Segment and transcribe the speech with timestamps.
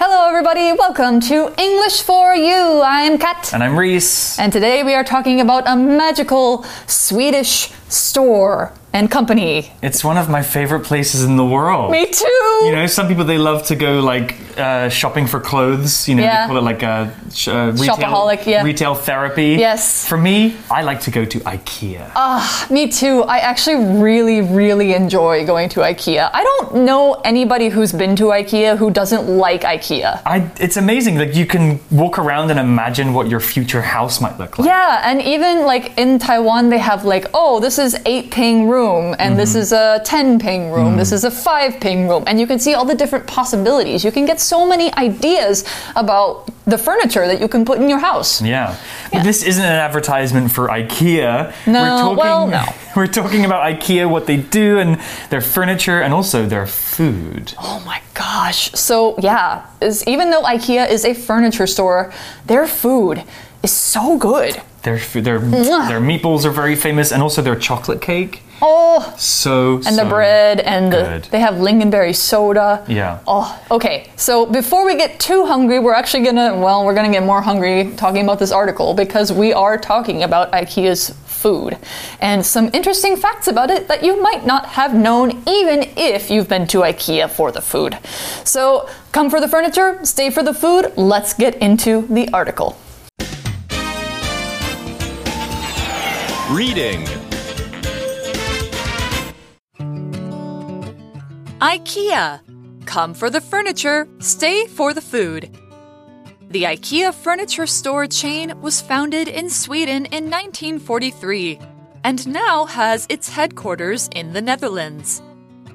[0.00, 0.70] Hello, everybody.
[0.70, 2.82] Welcome to English for You.
[2.84, 3.52] I'm Kat.
[3.52, 4.38] And I'm Reese.
[4.38, 9.70] And today we are talking about a magical Swedish store and company.
[9.82, 11.90] It's one of my favorite places in the world.
[11.92, 12.44] Me too.
[12.66, 14.28] You know, some people they love to go like
[14.58, 16.08] uh, shopping for clothes.
[16.08, 16.30] You know, Yeah.
[16.42, 16.98] they call it like a
[17.32, 18.62] sh- uh, retail, Shopaholic, yeah.
[18.70, 19.50] retail therapy.
[19.68, 20.06] Yes.
[20.10, 20.36] For me,
[20.78, 22.04] I like to go to IKEA.
[22.16, 23.16] Ah, me too.
[23.36, 26.24] I actually really, really enjoy going to IKEA.
[26.40, 27.02] I don't know
[27.32, 30.20] anybody who's been to IKEA who doesn't like IKEA.
[30.26, 31.14] I, it's amazing.
[31.22, 31.64] Like you can
[32.02, 34.66] walk around and imagine what your future house might look like.
[34.66, 38.87] Yeah, and even like in Taiwan, they have like, oh, this is eight ping room,
[39.18, 39.58] and this mm-hmm.
[39.58, 41.14] is a ten ping room, this mm-hmm.
[41.16, 44.04] is a five ping room, and you can see all the different possibilities.
[44.04, 45.64] You can get so many ideas
[45.96, 48.42] about the furniture that you can put in your house.
[48.42, 48.76] Yeah.
[49.12, 51.54] But this isn't an advertisement for IKEA.
[51.66, 52.64] No, we're talking, well, no.
[52.96, 57.54] We're talking about IKEA, what they do, and their furniture, and also their food.
[57.58, 58.72] Oh my gosh.
[58.72, 62.12] So, yeah, is, even though IKEA is a furniture store,
[62.46, 63.22] their food
[63.62, 64.60] is so good.
[64.82, 68.42] Their their their meatballs are very famous, and also their chocolate cake.
[68.60, 71.24] Oh, So and the bread and the, good.
[71.24, 72.84] they have lingonberry soda.
[72.88, 73.20] Yeah.
[73.26, 74.10] Oh, okay.
[74.16, 77.92] So before we get too hungry, we're actually gonna well, we're gonna get more hungry
[77.96, 81.78] talking about this article because we are talking about IKEA's food
[82.20, 86.48] and some interesting facts about it that you might not have known even if you've
[86.48, 87.96] been to IKEA for the food.
[88.44, 90.92] So come for the furniture, stay for the food.
[90.96, 92.76] Let's get into the article.
[96.50, 97.04] Reading
[101.60, 102.40] IKEA.
[102.86, 105.50] Come for the furniture, stay for the food.
[106.50, 111.58] The IKEA furniture store chain was founded in Sweden in 1943
[112.04, 115.20] and now has its headquarters in the Netherlands.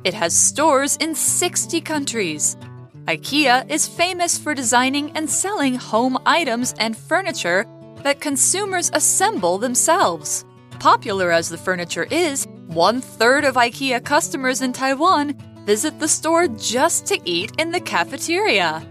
[0.06, 2.56] It has stores in 60 countries.
[3.04, 7.66] IKEA is famous for designing and selling home items and furniture
[8.04, 10.46] that consumers assemble themselves.
[10.80, 15.36] Popular as the furniture is, one third of IKEA customers in Taiwan
[15.66, 18.86] visit the store just to eat in the cafeteria.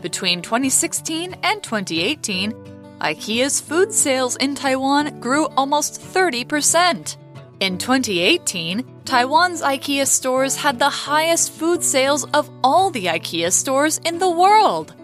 [0.00, 2.52] Between 2016 and 2018,
[3.00, 7.16] IKEA's food sales in Taiwan grew almost 30%.
[7.60, 13.98] In 2018, Taiwan's IKEA stores had the highest food sales of all the IKEA stores
[13.98, 14.94] in the world.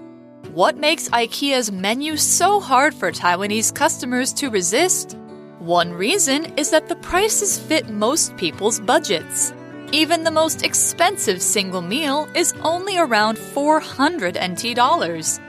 [0.52, 5.16] What makes IKEA's menu so hard for Taiwanese customers to resist?
[5.58, 9.52] One reason is that the prices fit most people's budgets.
[9.92, 15.40] Even the most expensive single meal is only around 400 NT dollars.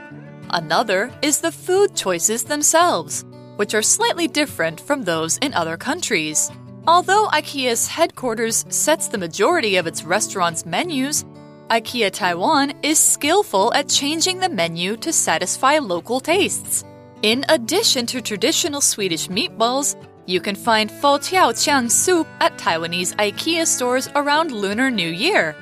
[0.48, 6.50] Another is the food choices themselves, which are slightly different from those in other countries.
[6.86, 11.26] Although IKEA's headquarters sets the majority of its restaurants' menus,
[11.68, 16.82] IKEA Taiwan is skillful at changing the menu to satisfy local tastes.
[17.22, 19.94] In addition to traditional Swedish meatballs,
[20.26, 25.54] you can find Fo Tiao Chiang soup at Taiwanese IKEA stores around Lunar New Year.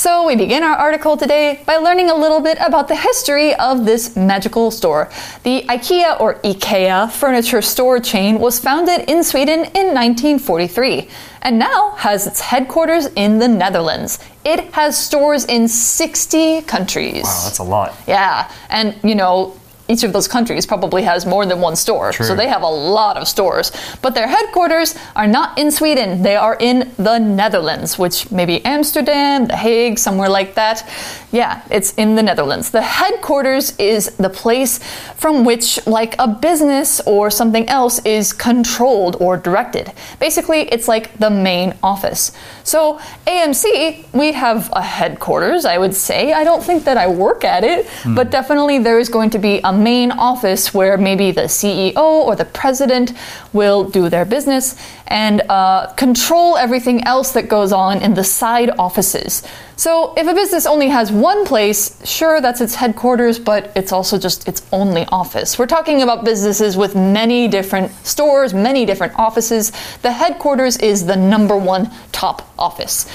[0.00, 3.84] So, we begin our article today by learning a little bit about the history of
[3.84, 5.10] this magical store.
[5.42, 11.06] The IKEA or IKEA furniture store chain was founded in Sweden in 1943
[11.42, 14.20] and now has its headquarters in the Netherlands.
[14.42, 17.24] It has stores in 60 countries.
[17.24, 17.94] Wow, that's a lot.
[18.06, 19.59] Yeah, and you know,
[19.90, 23.16] each of those countries probably has more than one store, so they have a lot
[23.16, 23.72] of stores.
[24.02, 29.46] But their headquarters are not in Sweden, they are in the Netherlands, which maybe Amsterdam,
[29.46, 30.88] The Hague, somewhere like that.
[31.32, 32.70] Yeah, it's in the Netherlands.
[32.70, 34.78] The headquarters is the place
[35.16, 39.92] from which, like a business or something else, is controlled or directed.
[40.18, 42.32] Basically, it's like the main office.
[42.64, 46.32] So, AMC, we have a headquarters, I would say.
[46.32, 48.14] I don't think that I work at it, hmm.
[48.14, 52.36] but definitely there is going to be a main office where maybe the CEO or
[52.36, 53.12] the president
[53.52, 54.76] will do their business
[55.06, 59.42] and uh, control everything else that goes on in the side offices.
[59.76, 64.18] So, if a business only has one place, sure, that's its headquarters, but it's also
[64.18, 65.58] just its only office.
[65.58, 69.72] We're talking about businesses with many different stores, many different offices.
[70.02, 73.06] The headquarters is the number one top office.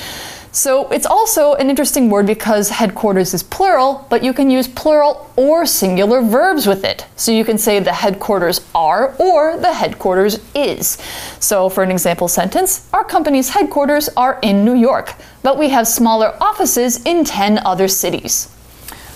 [0.56, 5.30] So it's also an interesting word because headquarters is plural, but you can use plural
[5.36, 7.06] or singular verbs with it.
[7.18, 10.98] So you can say the headquarters are or the headquarters is.
[11.42, 15.90] So for an example sentence, our company's headquarters are in New York, but we have
[15.90, 18.50] smaller offices in 10 other cities.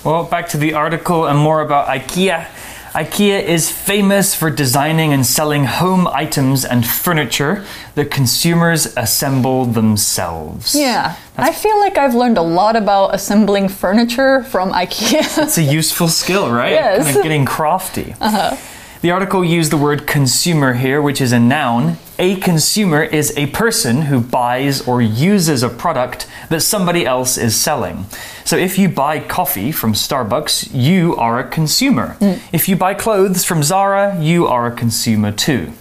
[0.04, 2.48] Well, back to the article and more about IKEA.
[2.94, 7.64] IKEA is famous for designing and selling home items and furniture
[7.94, 10.74] that consumers assemble themselves.
[10.74, 11.16] Yeah.
[11.38, 15.44] I feel like I've learned a lot about assembling furniture from IKEA.
[15.44, 16.70] It's a useful skill, right?
[16.80, 17.04] Yes.
[17.06, 18.16] Kind of getting crafty.
[18.20, 18.56] Uh-huh.
[19.02, 21.98] The article used the word consumer here, which is a noun.
[22.22, 27.56] A consumer is a person who buys or uses a product that somebody else is
[27.56, 28.08] selling.
[28.44, 32.18] So if you buy coffee from Starbucks, you are a consumer.
[32.20, 32.42] Mm.
[32.52, 35.72] If you buy clothes from Zara, you are a consumer too.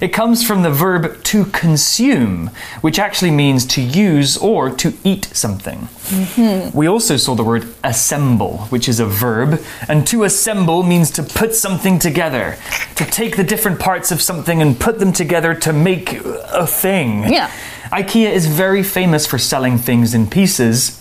[0.00, 2.50] It comes from the verb to consume,
[2.80, 5.88] which actually means to use or to eat something.
[6.08, 6.76] Mm-hmm.
[6.76, 11.22] We also saw the word assemble, which is a verb, and to assemble means to
[11.22, 12.56] put something together,
[12.96, 17.32] to take the different parts of something and put them together to make a thing.
[17.32, 17.50] Yeah.
[17.92, 20.99] IKEA is very famous for selling things in pieces.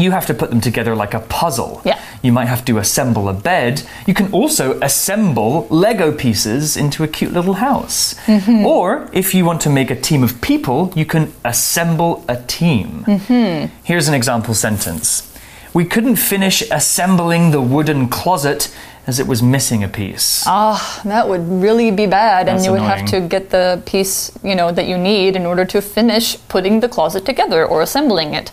[0.00, 1.82] You have to put them together like a puzzle.
[1.84, 2.00] Yeah.
[2.22, 3.82] You might have to assemble a bed.
[4.06, 8.14] You can also assemble Lego pieces into a cute little house.
[8.26, 8.66] Mm-hmm.
[8.66, 13.04] Or if you want to make a team of people, you can assemble a team.
[13.06, 13.74] Mm-hmm.
[13.84, 15.32] Here's an example sentence
[15.72, 18.74] We couldn't finish assembling the wooden closet
[19.06, 20.44] as it was missing a piece.
[20.46, 24.54] Ah, that would really be bad, and you would have to get the piece, you
[24.54, 28.52] know, that you need in order to finish putting the closet together or assembling it.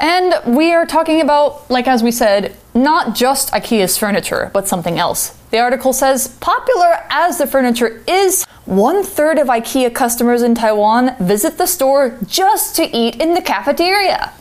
[0.00, 4.98] And we are talking about, like as we said, not just IKEA's furniture, but something
[4.98, 5.36] else.
[5.50, 11.16] The article says, popular as the furniture is, one third of IKEA customers in Taiwan
[11.20, 14.32] visit the store just to eat in the cafeteria.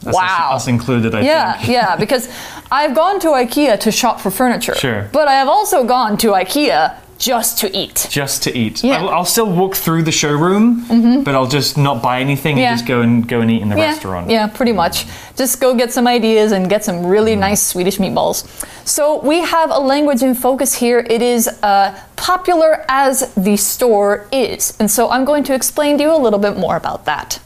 [0.00, 0.50] That's wow.
[0.52, 1.68] Us, us included, I Yeah, think.
[1.68, 2.28] yeah, because
[2.70, 4.74] I've gone to IKEA to shop for furniture.
[4.74, 5.08] Sure.
[5.12, 8.06] But I have also gone to IKEA just to eat.
[8.10, 8.82] Just to eat.
[8.82, 8.96] Yeah.
[8.98, 12.70] I'll, I'll still walk through the showroom, but I'll just not buy anything Yeah.
[12.70, 14.28] and just go and go and eat in the Yeah, restaurant.
[14.28, 15.06] yeah, pretty much.
[15.36, 18.38] Just go get some ideas and get some really nice Swedish meatballs.
[18.84, 21.06] So we have a language in focus here.
[21.08, 24.76] It is uh, popular as the store is.
[24.80, 27.38] And so I'm going to explain to you a little bit more about that.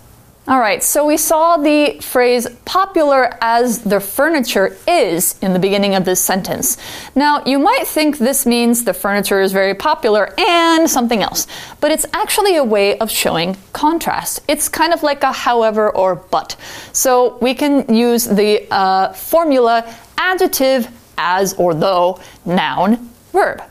[0.49, 5.97] All right, so we saw the phrase popular as the furniture is in the beginning
[5.97, 6.77] of this sentence.
[7.17, 11.49] Now, you might think this means the furniture is very popular and something else,
[11.81, 14.39] but it's actually a way of showing contrast.
[14.47, 16.55] It's kind of like a however or but.
[16.93, 20.87] So we can use the uh, formula adjective
[21.19, 23.65] as or though, noun, verb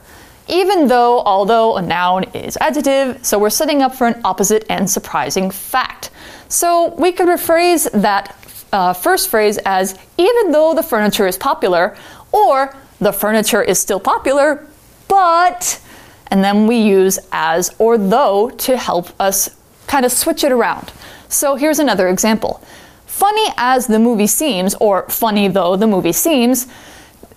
[0.48, 4.88] even though, although a noun is adjective, so we're setting up for an opposite and
[4.88, 6.12] surprising fact.
[6.48, 8.36] So we could rephrase that
[8.72, 11.96] uh, first phrase as even though the furniture is popular,
[12.32, 14.68] or the furniture is still popular,
[15.08, 15.82] but,
[16.28, 19.56] and then we use as or though to help us
[19.88, 20.92] kind of switch it around.
[21.30, 22.62] So here's another example.
[23.06, 26.68] Funny as the movie seems, or funny though the movie seems,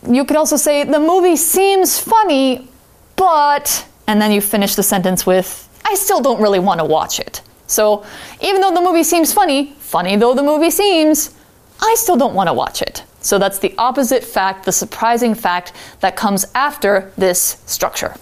[0.08, 2.68] you could also say the movie seems funny,
[3.16, 7.20] but, and then you finish the sentence with, I still don't really want to watch
[7.20, 7.42] it.
[7.68, 8.04] So,
[8.40, 11.34] even though the movie seems funny, funny though the movie seems,
[11.80, 13.04] I still don't want to watch it.
[13.20, 18.14] So, that's the opposite fact, the surprising fact that comes after this structure.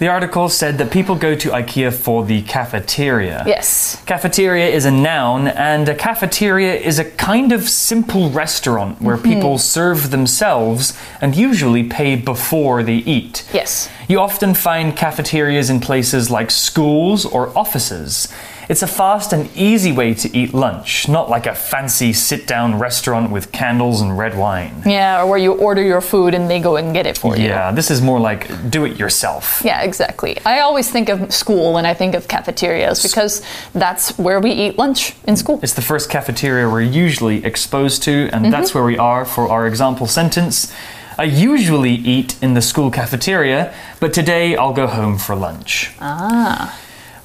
[0.00, 3.42] The article said that people go to IKEA for the cafeteria.
[3.48, 4.00] Yes.
[4.06, 9.32] Cafeteria is a noun, and a cafeteria is a kind of simple restaurant where Mm-hmm.
[9.34, 13.44] people serve themselves and usually pay before they eat.
[13.52, 13.88] Yes.
[14.08, 18.28] You often find cafeterias in places like schools or offices.
[18.68, 22.78] It's a fast and easy way to eat lunch, not like a fancy sit down
[22.78, 24.82] restaurant with candles and red wine.
[24.84, 27.44] Yeah, or where you order your food and they go and get it for you.
[27.44, 29.62] Yeah, this is more like do it yourself.
[29.64, 30.38] Yeah, exactly.
[30.44, 34.76] I always think of school when I think of cafeterias because that's where we eat
[34.76, 35.60] lunch in school.
[35.62, 39.66] It's the first cafeteria we're usually exposed to, and that's where we are for our
[39.66, 40.70] example sentence.
[41.18, 45.92] I usually eat in the school cafeteria, but today I'll go home for lunch.
[46.00, 46.78] Ah.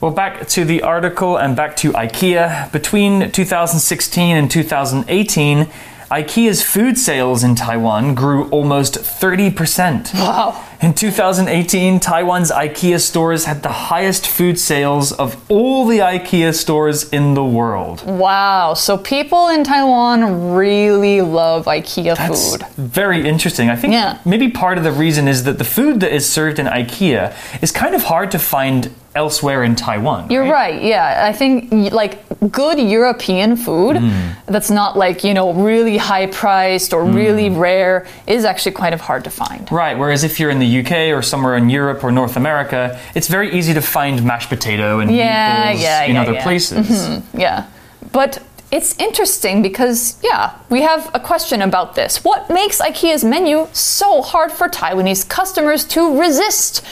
[0.03, 2.69] Well, back to the article and back to IKEA.
[2.73, 5.67] Between 2016 and 2018,
[6.11, 10.13] IKEA's food sales in Taiwan grew almost 30%.
[10.15, 10.61] Wow.
[10.81, 17.07] In 2018, Taiwan's IKEA stores had the highest food sales of all the IKEA stores
[17.11, 18.05] in the world.
[18.05, 18.73] Wow.
[18.73, 22.67] So people in Taiwan really love IKEA That's food.
[22.75, 23.69] very interesting.
[23.69, 24.17] I think Yeah.
[24.25, 27.31] maybe part of the reason is that the food that is served in IKEA
[27.61, 30.29] is kind of hard to find elsewhere in Taiwan.
[30.29, 30.81] You're right.
[30.81, 32.19] Yeah, I think like
[32.51, 34.31] good European food hmm.
[34.45, 37.15] that's not like, you know, really high priced or hmm.
[37.15, 39.71] really rare is actually kind of hard to find.
[39.71, 43.27] Right, whereas if you're in the UK or somewhere in Europe or North America, it's
[43.27, 46.43] very easy to find mashed potato and Yeah, meatballs yeah, in yeah, other yeah.
[46.43, 46.87] places.
[46.87, 47.67] Mm-hmm, yeah.
[48.11, 48.41] But
[48.73, 52.23] It's interesting because, yeah, we have a question about this.
[52.23, 56.83] What makes IKEA's menu so hard for Taiwanese customers to resist?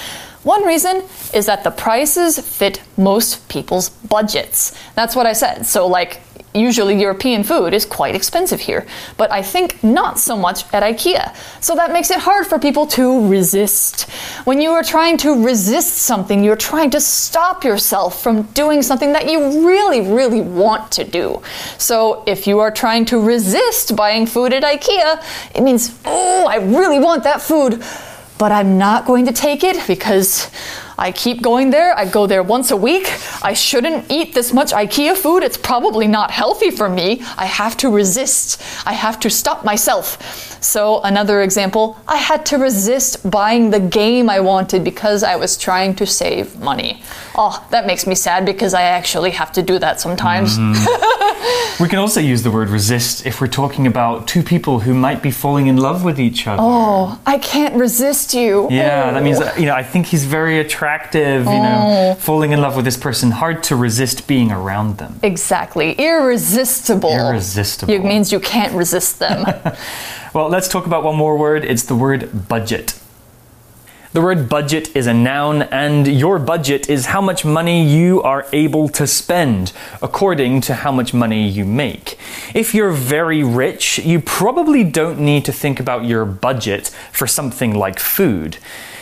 [0.43, 4.75] One reason is that the prices fit most people's budgets.
[4.95, 5.65] That's what I said.
[5.65, 6.21] So, like,
[6.53, 8.85] usually European food is quite expensive here,
[9.17, 11.35] but I think not so much at IKEA.
[11.61, 14.09] So that makes it hard for people to resist.
[14.45, 19.13] When you are trying to resist something, you're trying to stop yourself from doing something
[19.13, 21.41] that you really, really want to do.
[21.77, 25.23] So if you are trying to resist buying food at IKEA,
[25.55, 27.81] it means, oh, I really want that food,
[28.41, 30.49] but I'm not going to take it because
[31.01, 31.97] I keep going there.
[31.97, 33.11] I go there once a week.
[33.41, 35.41] I shouldn't eat this much IKEA food.
[35.41, 37.23] It's probably not healthy for me.
[37.37, 38.61] I have to resist.
[38.85, 40.19] I have to stop myself.
[40.63, 45.57] So, another example, I had to resist buying the game I wanted because I was
[45.57, 47.01] trying to save money.
[47.35, 50.59] Oh, that makes me sad because I actually have to do that sometimes.
[50.59, 51.21] Mm-hmm.
[51.81, 55.23] We can also use the word resist if we're talking about two people who might
[55.23, 56.61] be falling in love with each other.
[56.63, 58.67] Oh, I can't resist you.
[58.69, 59.51] Yeah, that means Oh.
[59.57, 60.90] you know, I think he's very attractive,
[61.45, 62.15] you know, oh.
[62.15, 65.19] falling in love with this person, hard to resist being around them.
[65.23, 65.93] Exactly.
[65.93, 67.11] Irresistible.
[67.11, 67.93] Irresistible.
[67.93, 69.45] It means you can't resist them.
[70.33, 71.65] Well, let's talk about one more word.
[71.65, 72.97] It's the word budget.
[74.13, 78.45] The word budget is a noun, and your budget is how much money you are
[78.53, 82.17] able to spend according to how much money you make.
[82.53, 87.73] If you're very rich, you probably don't need to think about your budget for something
[87.73, 88.57] like food.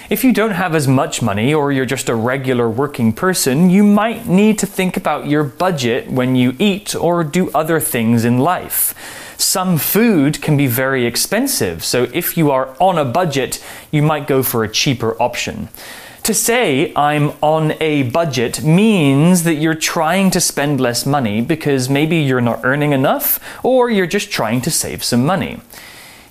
[0.10, 3.84] If you don't have as much money or you're just a regular working person, you
[3.84, 8.40] might need to think about your budget when you eat or do other things in
[8.40, 8.96] life.
[9.38, 14.26] Some food can be very expensive, so if you are on a budget, you might
[14.26, 15.70] go for a cheaper option.
[16.24, 21.88] To say I'm on a budget means that you're trying to spend less money because
[21.88, 25.62] maybe you're not earning enough or you're just trying to save some money.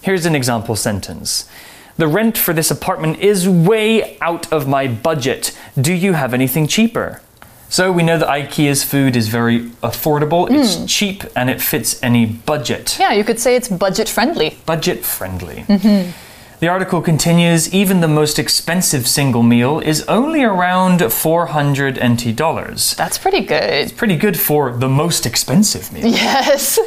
[0.02, 1.48] Here's an example sentence.
[1.98, 5.58] The rent for this apartment is way out of my budget.
[5.80, 7.20] Do you have anything cheaper?
[7.68, 10.86] So we know that IKEA's food is very affordable, it's hmm.
[10.86, 12.96] cheap, and it fits any budget.
[13.00, 14.56] yeah, you could say it's budget friendly.
[14.64, 15.64] Budget friendly.
[15.68, 16.12] Mm-hmm.
[16.60, 22.94] The article continues even the most expensive single meal is only around 400 NT dollars.
[22.94, 23.62] That's pretty good.
[23.62, 26.06] It's pretty good for the most expensive meal.
[26.06, 26.78] Yes.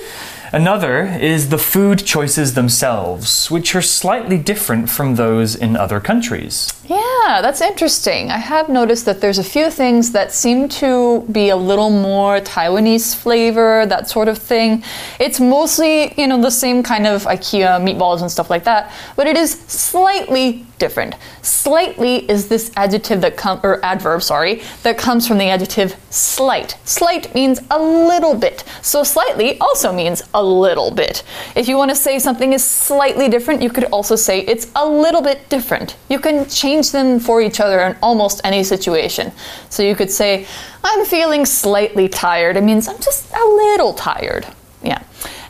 [0.53, 6.74] Another is the food choices themselves, which are slightly different from those in other countries.
[6.84, 8.31] Yeah, that's interesting.
[8.31, 12.41] I have noticed that there's a few things that seem to be a little more
[12.41, 14.84] Taiwanese flavor, that sort of thing.
[15.22, 19.27] It's mostly, you know, the same kind of IKEA meatballs and stuff like that, but
[19.27, 21.15] it is slightly different.
[21.43, 26.75] Slightly is this adjective that comes, or adverb, sorry, that comes from the adjective slight.
[26.84, 28.63] Slight means a little bit.
[28.81, 31.24] So slightly also means a little bit.
[31.55, 34.88] If you want to say something is slightly different, you could also say it's a
[34.88, 35.95] little bit different.
[36.10, 39.31] You can change them for each other in almost any situation.
[39.69, 40.48] So you could say,
[40.83, 42.57] I'm feeling slightly tired.
[42.57, 44.48] It means I'm just a little tired.
[44.83, 45.03] Yeah.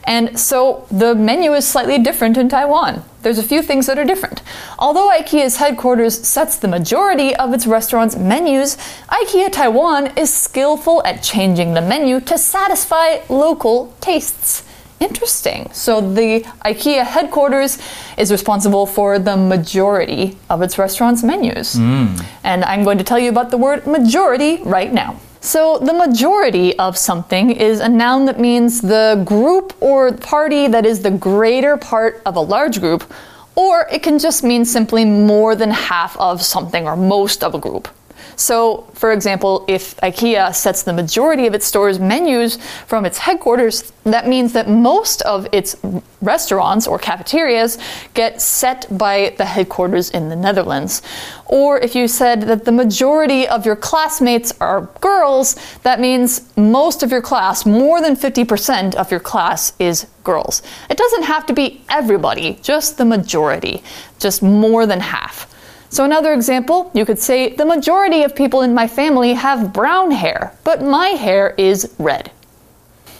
[0.04, 3.04] And so the menu is slightly different in Taiwan.
[3.22, 4.42] There's a few things that are different.
[4.78, 8.76] Although IKEA's headquarters sets the majority of its restaurants' menus,
[9.08, 14.64] IKEA Taiwan is skillful at changing the menu to satisfy local tastes.
[15.02, 15.68] Interesting.
[15.72, 17.78] So the IKEA headquarters
[18.16, 21.74] is responsible for the majority of its restaurants' menus.
[21.74, 22.14] Hmm.
[22.44, 25.18] And I'm going to tell you about the word majority right now.
[25.44, 30.86] So, the majority of something is a noun that means the group or party that
[30.86, 33.12] is the greater part of a large group,
[33.56, 37.58] or it can just mean simply more than half of something or most of a
[37.58, 37.88] group.
[38.36, 43.92] So, for example, if IKEA sets the majority of its stores' menus from its headquarters,
[44.04, 45.76] that means that most of its
[46.20, 47.78] restaurants or cafeterias
[48.14, 51.02] get set by the headquarters in the Netherlands.
[51.46, 57.02] Or if you said that the majority of your classmates are girls, that means most
[57.02, 60.62] of your class, more than 50% of your class, is girls.
[60.88, 63.82] It doesn't have to be everybody, just the majority,
[64.18, 65.51] just more than half.
[65.92, 70.10] So, another example, you could say the majority of people in my family have brown
[70.10, 72.30] hair, but my hair is red.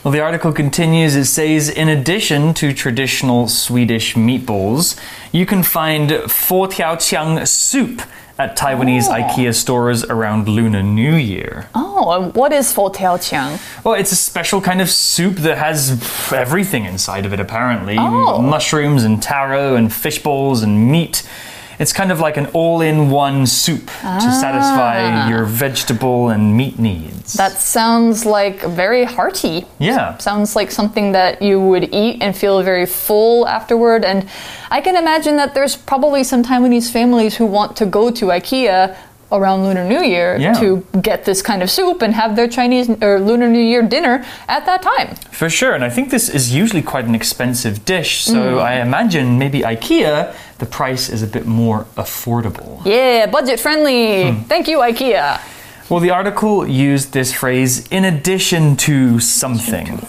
[0.03, 1.15] Well, the article continues.
[1.15, 4.99] It says, in addition to traditional Swedish meatballs,
[5.33, 8.01] you can find Fo Tiao soup
[8.39, 9.21] at Taiwanese oh.
[9.21, 11.69] IKEA stores around Lunar New Year.
[11.75, 13.61] Oh, and what is fo tiao qiang?
[13.85, 18.41] Well, it's a special kind of soup that has everything inside of it, apparently Oh.
[18.41, 21.23] mushrooms and taro and fish balls and meat.
[21.83, 26.79] It's kind of like an all in one soup to satisfy your vegetable and meat
[26.79, 27.35] needs.
[27.35, 29.67] That sounds like very hearty.
[29.81, 30.17] yeah.
[30.19, 34.05] Sounds like something that you would eat and feel very full afterward.
[34.05, 34.29] And
[34.71, 38.97] I can imagine that there's probably some Taiwanese families who want to go to IKEA
[39.33, 40.53] around Lunar New Year Yeah.
[40.61, 44.25] to get this kind of soup and have their Chinese or Lunar New Year dinner
[44.47, 45.17] at that time.
[45.33, 48.63] For sure, and I think this is usually quite an expensive dish, so Mm.
[48.63, 52.81] I imagine maybe IKEA, the price is a bit more affordable.
[52.87, 54.31] Yeah, budget friendly.
[54.31, 54.43] Hmm.
[54.43, 55.41] Thank you, IKEA.
[55.91, 60.07] Well, the article used this phrase in addition to something.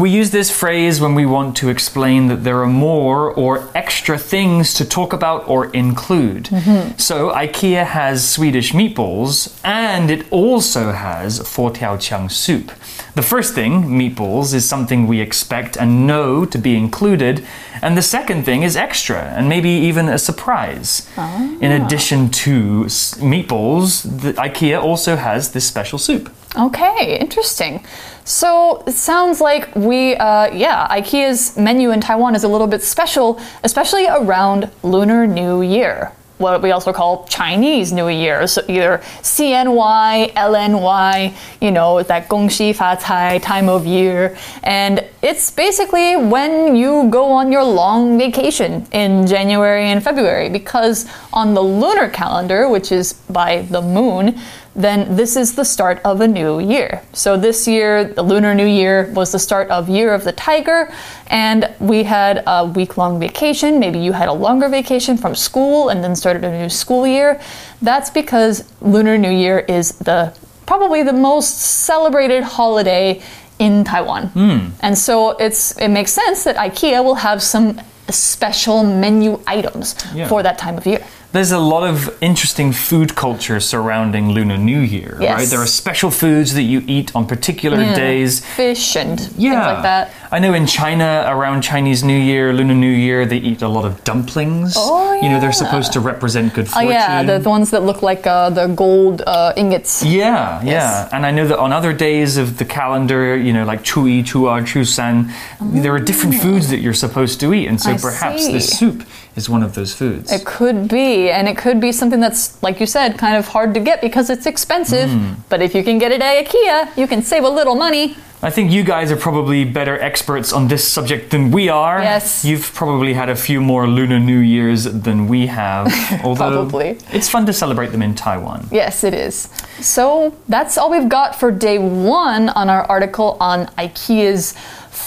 [0.00, 4.16] We use this phrase when we want to explain that there are more or extra
[4.16, 6.44] things to talk about or include.
[6.44, 6.96] Mm-hmm.
[6.96, 12.72] So, IKEA has Swedish meatballs and it also has Fortiaoqiang soup.
[13.14, 17.44] The first thing, meatballs, is something we expect and know to be included,
[17.82, 21.06] and the second thing is extra and maybe even a surprise.
[21.18, 21.58] Ah.
[21.60, 22.84] In addition to
[23.20, 26.32] meatballs, the IKEA also has this special soup.
[26.56, 27.84] Okay, interesting.
[28.24, 32.82] So it sounds like we, uh, yeah, IKEA's menu in Taiwan is a little bit
[32.82, 36.12] special, especially around Lunar New Year.
[36.38, 42.74] What we also call Chinese New Year, so either CNY, LNY, you know, that Gongxi
[42.74, 44.36] Fa Cai time of year.
[44.62, 51.06] And it's basically when you go on your long vacation in January and February, because
[51.32, 54.40] on the lunar calendar, which is by the moon,
[54.76, 57.02] then this is the start of a new year.
[57.12, 60.92] So this year, the Lunar New Year was the start of Year of the Tiger,
[61.28, 63.78] and we had a week long vacation.
[63.80, 67.40] Maybe you had a longer vacation from school and then started a new school year.
[67.82, 70.32] That's because Lunar New Year is the
[70.66, 73.20] probably the most celebrated holiday
[73.58, 74.28] in Taiwan.
[74.28, 74.58] Hmm.
[74.80, 80.28] And so it's it makes sense that IKEA will have some special menu items Yeah.
[80.28, 81.04] for that time of year.
[81.32, 85.38] There's a lot of interesting food culture surrounding Lunar New Year, Yes.
[85.38, 85.48] right?
[85.48, 87.94] There are special foods that you eat on particular Yeah.
[87.94, 88.40] days.
[88.56, 89.50] Fish and Yeah.
[89.52, 90.10] things like that.
[90.32, 93.84] I know in China, around Chinese New Year, Lunar New Year, they eat a lot
[93.84, 94.74] of dumplings.
[94.76, 96.88] Oh, You know, they're supposed to represent good fortune.
[96.88, 100.02] Oh yeah, the, the ones that look like uh, the gold uh, ingots.
[100.02, 101.08] Yeah, yeah.
[101.12, 104.22] And I know that on other days of the calendar, you know, like Chu Yi,
[104.24, 107.68] Chu Er, Chu San, there are different foods that you're supposed to eat.
[107.68, 108.52] And so I perhaps see.
[108.52, 109.04] this soup
[109.36, 110.32] is one of those foods.
[110.32, 113.74] It could be, and it could be something that's, like you said, kind of hard
[113.74, 115.10] to get because it's expensive.
[115.10, 115.34] Hmm.
[115.48, 118.16] But if you can get it at IKEA, you can save a little money.
[118.42, 122.00] I think you guys are probably better experts on this subject than we are.
[122.00, 122.42] Yes.
[122.42, 125.92] You've probably had a few more Lunar New Years than we have.
[126.24, 126.98] Although Probably.
[127.12, 128.66] it's fun to celebrate them in Taiwan.
[128.72, 129.50] Yes, it is.
[129.80, 134.54] So that's all we've got for day one on our article on IKEA's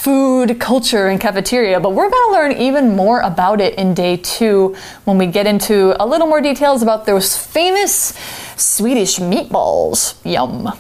[0.04, 1.80] food culture and cafeteria.
[1.80, 5.48] But we're going to learn even more about it in day two when we get
[5.48, 8.14] into a little more details about those famous
[8.58, 10.20] Swedish meatballs.
[10.30, 10.78] Yum.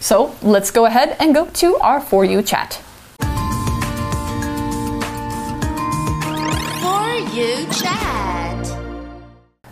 [0.00, 2.74] So let's go ahead and go to our For You chat.
[6.82, 8.08] For you chat.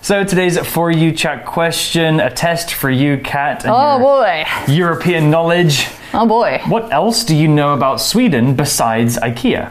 [0.01, 4.45] So today's For You Chat question, a test for you, Kat, and Oh your boy.
[4.73, 5.87] European knowledge.
[6.19, 6.63] Oh boy.
[6.69, 9.71] What else do you know about Sweden besides IKEA?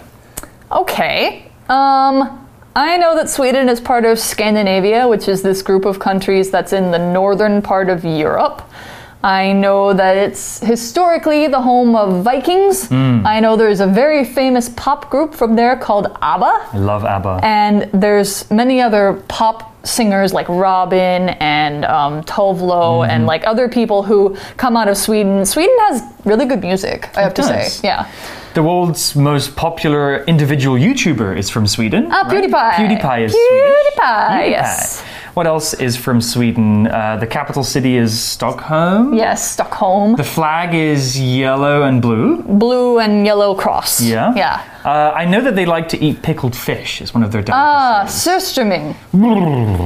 [0.71, 1.51] Okay.
[1.69, 6.51] Um, I know that Sweden is part of Scandinavia, which is this group of countries
[6.51, 8.61] that's in the northern part of Europe.
[9.23, 12.91] I know that it's historically the home of Vikings.
[12.91, 16.69] I know there's a very famous pop group from there called ABBA.
[16.73, 17.39] I love ABBA.
[17.41, 23.11] And there's many other pop singers like Robyn and um, Tove Lo Mm-hmm.
[23.11, 25.45] and like other people who come out of Sweden.
[25.45, 27.73] Sweden has really good music, I have to does.
[27.73, 27.87] say.
[27.87, 28.09] Yeah.
[28.53, 32.07] The world's most popular individual YouTuber is from Sweden.
[32.09, 32.43] Ah, right?
[32.43, 32.73] PewDiePie.
[32.75, 34.51] PewDiePie is PewDiePie, Swedish.
[34.51, 35.01] yes.
[35.33, 36.87] What else is from Sweden?
[36.87, 39.13] Uh, the capital city is Stockholm.
[39.13, 40.15] Yes, Stockholm.
[40.15, 42.41] The flag is yellow and blue.
[42.43, 44.01] Blue and yellow cross.
[44.01, 44.33] Yeah.
[44.35, 44.61] Yeah.
[44.85, 47.01] Uh, I know that they like to eat pickled fish.
[47.01, 48.27] It's one of their Ah, delicacies.
[48.53, 48.95] surströmming.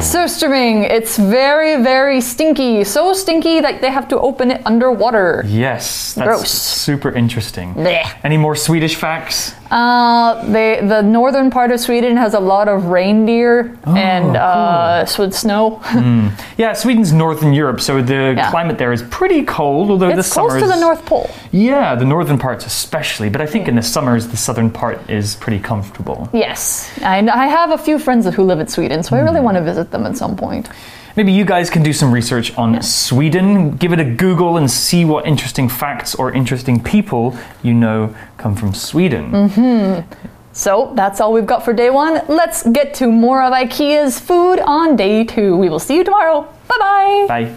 [0.01, 0.89] surströmming.
[0.89, 2.83] It's very, very stinky.
[2.83, 5.43] So stinky that they have to open it underwater.
[5.47, 6.51] yes, that's Gross.
[6.51, 7.73] super interesting.
[7.75, 8.07] Blech.
[8.23, 9.53] Any more Swedish facts?
[9.71, 15.05] Uh, they, the northern part of Sweden has a lot of reindeer Oh, and uh,
[15.05, 15.79] snow.
[16.57, 18.49] Yeah, Sweden's northern Europe, so the Yeah.
[18.49, 19.91] climate there is pretty cold.
[19.91, 21.29] Although the it's close to the North Pole.
[21.51, 25.35] Yeah, the northern parts especially, but I think in the summers the southern part is
[25.35, 26.29] pretty comfortable.
[26.33, 26.91] Yes.
[27.01, 29.45] I, I have a few friends who live in Sweden, so I really hmm.
[29.45, 30.69] want to visit them at some point.
[31.15, 35.05] Maybe you guys can do some research on Sweden, give it a Google and see
[35.05, 39.31] what interesting facts or interesting people you know come from Sweden.
[39.31, 40.29] Mm-hmm.
[40.53, 42.21] So that's all we've got for day one.
[42.27, 45.57] Let's get to more of IKEA's food on day two.
[45.57, 46.41] We will see you tomorrow.
[46.67, 47.25] Bye bye.
[47.27, 47.55] Bye.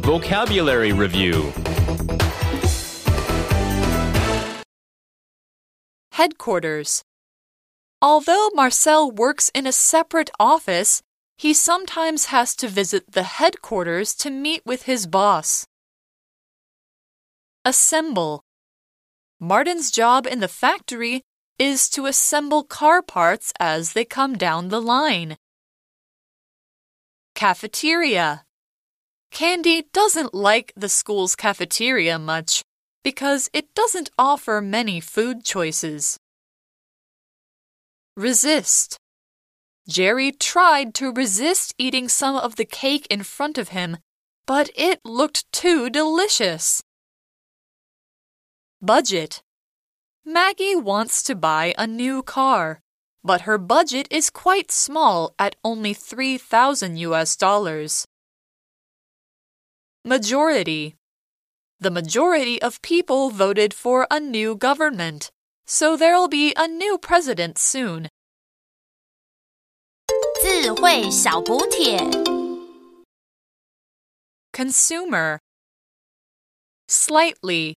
[0.00, 1.52] Vocabulary Review
[6.14, 7.02] Headquarters.
[8.00, 11.02] Although Marcel works in a separate office,
[11.36, 15.66] he sometimes has to visit the headquarters to meet with his boss.
[17.64, 18.44] Assemble.
[19.40, 21.22] Martin's job in the factory
[21.58, 25.36] is to assemble car parts as they come down the line.
[27.34, 28.44] Cafeteria.
[29.32, 32.62] Candy doesn't like the school's cafeteria much
[33.04, 36.18] because it doesn't offer many food choices.
[38.16, 38.96] Resist.
[39.86, 43.98] Jerry tried to resist eating some of the cake in front of him,
[44.46, 46.82] but it looked too delicious.
[48.80, 49.42] Budget.
[50.24, 52.80] Maggie wants to buy a new car,
[53.22, 58.06] but her budget is quite small at only 3000 US dollars.
[60.02, 60.96] Majority.
[61.83, 65.31] The majority of people voted for a new government,
[65.65, 68.09] so there'll be a new president soon.
[70.41, 71.97] 智慧小补帖。
[74.51, 75.39] Consumer.
[76.87, 77.75] Slightly.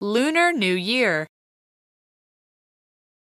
[0.00, 1.26] Lunar New Year.